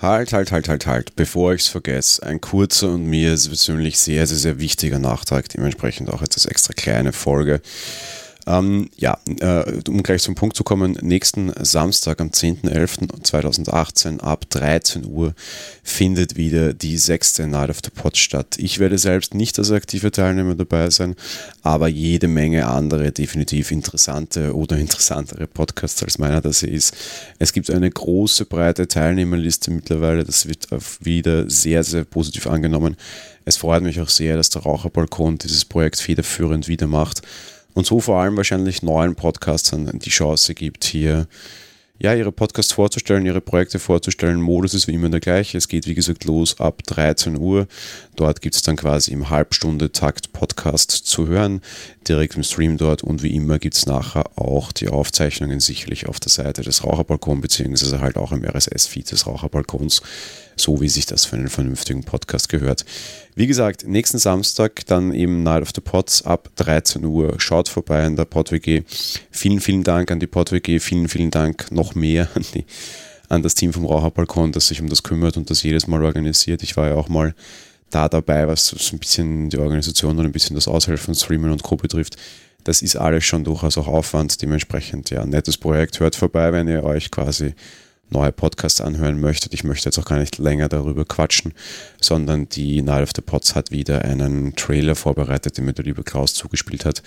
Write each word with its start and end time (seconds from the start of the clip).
Halt, 0.00 0.32
halt, 0.32 0.50
halt, 0.50 0.68
halt, 0.68 0.86
halt. 0.86 1.16
Bevor 1.16 1.52
ich 1.52 1.62
es 1.62 1.68
vergesse, 1.68 2.22
ein 2.22 2.40
kurzer 2.40 2.88
und 2.88 3.04
mir 3.04 3.30
persönlich 3.30 3.98
sehr, 3.98 4.26
sehr, 4.26 4.38
sehr 4.38 4.58
wichtiger 4.58 4.98
Nachtrag, 4.98 5.48
dementsprechend 5.50 6.08
auch 6.08 6.22
jetzt 6.22 6.36
als 6.36 6.46
extra 6.46 6.72
kleine 6.72 7.12
Folge. 7.12 7.60
Ähm, 8.50 8.90
ja, 8.96 9.16
äh, 9.38 9.80
um 9.88 10.02
gleich 10.02 10.22
zum 10.22 10.34
Punkt 10.34 10.56
zu 10.56 10.64
kommen, 10.64 10.98
nächsten 11.02 11.52
Samstag 11.60 12.20
am 12.20 12.30
10.11.2018 12.30 14.18
ab 14.18 14.46
13 14.50 15.06
Uhr 15.06 15.34
findet 15.84 16.36
wieder 16.36 16.72
die 16.72 16.96
sechste 16.96 17.46
Night 17.46 17.70
of 17.70 17.78
the 17.84 17.90
Pot 17.90 18.16
statt. 18.16 18.56
Ich 18.58 18.80
werde 18.80 18.98
selbst 18.98 19.34
nicht 19.34 19.56
als 19.58 19.70
aktive 19.70 20.10
Teilnehmer 20.10 20.56
dabei 20.56 20.90
sein, 20.90 21.14
aber 21.62 21.86
jede 21.86 22.26
Menge 22.26 22.66
andere 22.66 23.12
definitiv 23.12 23.70
interessante 23.70 24.56
oder 24.56 24.78
interessantere 24.78 25.46
Podcasts 25.46 26.02
als 26.02 26.18
meiner 26.18 26.40
das 26.40 26.60
hier 26.60 26.72
ist. 26.72 26.96
Es 27.38 27.52
gibt 27.52 27.70
eine 27.70 27.88
große, 27.88 28.46
breite 28.46 28.88
Teilnehmerliste 28.88 29.70
mittlerweile, 29.70 30.24
das 30.24 30.48
wird 30.48 30.66
wieder 31.00 31.48
sehr, 31.48 31.84
sehr 31.84 32.02
positiv 32.02 32.48
angenommen. 32.48 32.96
Es 33.44 33.58
freut 33.58 33.84
mich 33.84 34.00
auch 34.00 34.08
sehr, 34.08 34.36
dass 34.36 34.50
der 34.50 34.62
Raucherbalkon 34.62 35.38
dieses 35.38 35.64
Projekt 35.64 36.00
federführend 36.00 36.66
wieder 36.66 36.88
macht 36.88 37.22
und 37.74 37.86
so 37.86 38.00
vor 38.00 38.20
allem 38.20 38.36
wahrscheinlich 38.36 38.82
neuen 38.82 39.14
Podcastern 39.14 39.98
die 39.98 40.10
Chance 40.10 40.54
gibt, 40.54 40.84
hier 40.84 41.26
ja, 42.02 42.14
ihre 42.14 42.32
Podcasts 42.32 42.72
vorzustellen, 42.72 43.26
ihre 43.26 43.42
Projekte 43.42 43.78
vorzustellen. 43.78 44.40
Modus 44.40 44.72
ist 44.72 44.88
wie 44.88 44.94
immer 44.94 45.10
der 45.10 45.20
gleiche. 45.20 45.58
Es 45.58 45.68
geht, 45.68 45.86
wie 45.86 45.94
gesagt, 45.94 46.24
los 46.24 46.58
ab 46.58 46.82
13 46.86 47.36
Uhr. 47.36 47.66
Dort 48.16 48.40
gibt 48.40 48.54
es 48.54 48.62
dann 48.62 48.76
quasi 48.76 49.12
im 49.12 49.28
Halbstunde-Takt 49.28 50.32
Podcast 50.32 50.92
zu 50.92 51.26
hören, 51.26 51.60
direkt 52.08 52.36
im 52.36 52.42
Stream 52.42 52.78
dort. 52.78 53.04
Und 53.04 53.22
wie 53.22 53.34
immer 53.34 53.58
gibt 53.58 53.74
es 53.74 53.84
nachher 53.84 54.24
auch 54.36 54.72
die 54.72 54.88
Aufzeichnungen 54.88 55.60
sicherlich 55.60 56.08
auf 56.08 56.18
der 56.18 56.30
Seite 56.30 56.62
des 56.62 56.84
Raucherbalkons, 56.84 57.42
beziehungsweise 57.42 58.00
halt 58.00 58.16
auch 58.16 58.32
im 58.32 58.44
RSS-Feed 58.46 59.12
des 59.12 59.26
Raucherbalkons 59.26 60.00
so 60.60 60.80
wie 60.80 60.88
sich 60.88 61.06
das 61.06 61.24
für 61.24 61.36
einen 61.36 61.48
vernünftigen 61.48 62.04
Podcast 62.04 62.48
gehört. 62.48 62.84
Wie 63.34 63.46
gesagt, 63.46 63.86
nächsten 63.86 64.18
Samstag 64.18 64.84
dann 64.86 65.14
eben 65.14 65.42
Night 65.42 65.62
of 65.62 65.70
the 65.74 65.80
Pods 65.80 66.22
ab 66.22 66.50
13 66.56 67.04
Uhr. 67.04 67.34
Schaut 67.38 67.68
vorbei 67.68 68.04
an 68.04 68.16
der 68.16 68.24
PodWG. 68.26 68.82
Vielen, 69.30 69.60
vielen 69.60 69.82
Dank 69.82 70.10
an 70.10 70.20
die 70.20 70.26
PodWG. 70.26 70.78
Vielen, 70.80 71.08
vielen 71.08 71.30
Dank 71.30 71.70
noch 71.70 71.89
mehr 71.94 72.28
an, 72.34 72.44
die, 72.54 72.64
an 73.28 73.42
das 73.42 73.54
Team 73.54 73.72
vom 73.72 73.86
Raucherbalkon, 73.86 74.52
das 74.52 74.68
sich 74.68 74.80
um 74.80 74.88
das 74.88 75.02
kümmert 75.02 75.36
und 75.36 75.50
das 75.50 75.62
jedes 75.62 75.86
Mal 75.86 76.02
organisiert. 76.02 76.62
Ich 76.62 76.76
war 76.76 76.88
ja 76.88 76.94
auch 76.94 77.08
mal 77.08 77.34
da 77.90 78.08
dabei, 78.08 78.46
was 78.46 78.66
so 78.66 78.96
ein 78.96 78.98
bisschen 78.98 79.50
die 79.50 79.58
Organisation 79.58 80.18
und 80.18 80.24
ein 80.24 80.32
bisschen 80.32 80.54
das 80.54 80.68
Aushelfen, 80.68 81.14
Streamen 81.14 81.50
und 81.50 81.62
Co. 81.62 81.76
betrifft. 81.76 82.16
Das 82.64 82.82
ist 82.82 82.96
alles 82.96 83.24
schon 83.24 83.44
durchaus 83.44 83.78
auch 83.78 83.88
Aufwand. 83.88 84.40
Dementsprechend, 84.42 85.10
ja, 85.10 85.24
nettes 85.24 85.56
Projekt. 85.56 85.98
Hört 85.98 86.14
vorbei, 86.14 86.52
wenn 86.52 86.68
ihr 86.68 86.84
euch 86.84 87.10
quasi 87.10 87.54
neue 88.10 88.32
Podcasts 88.32 88.80
anhören 88.80 89.20
möchtet. 89.20 89.54
Ich 89.54 89.64
möchte 89.64 89.88
jetzt 89.88 89.98
auch 89.98 90.04
gar 90.04 90.18
nicht 90.18 90.38
länger 90.38 90.68
darüber 90.68 91.04
quatschen, 91.04 91.54
sondern 92.00 92.48
die 92.48 92.82
Night 92.82 93.02
of 93.02 93.10
the 93.14 93.22
Pods 93.22 93.54
hat 93.54 93.70
wieder 93.70 94.04
einen 94.04 94.54
Trailer 94.56 94.94
vorbereitet, 94.94 95.56
den 95.56 95.64
mir 95.64 95.72
der 95.72 95.84
liebe 95.84 96.02
Klaus 96.02 96.34
zugespielt 96.34 96.84
hat. 96.84 97.02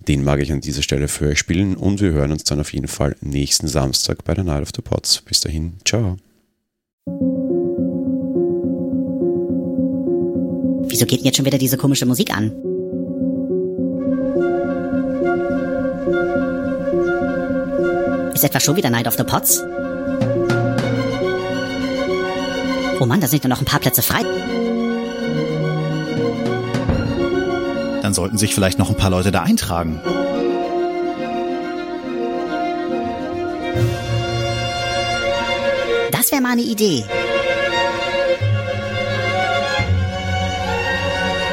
Den 0.00 0.22
mag 0.22 0.40
ich 0.40 0.52
an 0.52 0.60
dieser 0.60 0.82
Stelle 0.82 1.08
für 1.08 1.28
euch 1.28 1.38
spielen 1.38 1.76
und 1.76 2.00
wir 2.00 2.12
hören 2.12 2.32
uns 2.32 2.44
dann 2.44 2.60
auf 2.60 2.72
jeden 2.72 2.88
Fall 2.88 3.16
nächsten 3.20 3.68
Samstag 3.68 4.24
bei 4.24 4.34
der 4.34 4.44
Night 4.44 4.62
of 4.62 4.70
the 4.74 4.82
Pods. 4.82 5.22
Bis 5.22 5.40
dahin, 5.40 5.74
ciao. 5.84 6.16
Wieso 10.88 11.06
geht 11.06 11.22
jetzt 11.22 11.36
schon 11.36 11.46
wieder 11.46 11.58
diese 11.58 11.76
komische 11.76 12.06
Musik 12.06 12.36
an? 12.36 12.52
Ist 18.34 18.44
etwa 18.44 18.60
schon 18.60 18.76
wieder 18.76 18.90
Night 18.90 19.06
of 19.06 19.14
the 19.16 19.24
Pots? 19.24 19.62
Oh 23.00 23.06
Mann, 23.06 23.20
da 23.20 23.26
sind 23.26 23.42
ja 23.42 23.48
noch 23.48 23.60
ein 23.60 23.64
paar 23.64 23.80
Plätze 23.80 24.02
frei. 24.02 24.22
Dann 28.04 28.12
sollten 28.12 28.36
sich 28.36 28.54
vielleicht 28.54 28.78
noch 28.78 28.90
ein 28.90 28.98
paar 28.98 29.08
Leute 29.08 29.32
da 29.32 29.44
eintragen. 29.44 29.98
Das 36.12 36.30
wäre 36.30 36.42
mal 36.42 36.52
eine 36.52 36.60
Idee. 36.60 37.02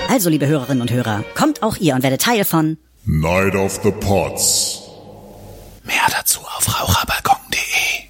Also, 0.09 0.29
liebe 0.29 0.45
Hörerinnen 0.45 0.81
und 0.81 0.91
Hörer, 0.91 1.23
kommt 1.35 1.63
auch 1.63 1.77
ihr 1.77 1.95
und 1.95 2.03
werdet 2.03 2.21
Teil 2.21 2.43
von 2.43 2.77
Night 3.05 3.55
of 3.55 3.79
the 3.81 3.91
Pots. 3.91 4.81
Mehr 5.85 5.95
dazu 6.11 6.41
auf 6.41 6.67
Raucherbalkon. 6.67 7.30